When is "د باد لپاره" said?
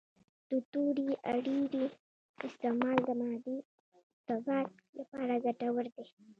4.27-5.33